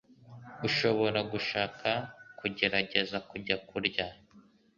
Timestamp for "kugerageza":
2.39-3.17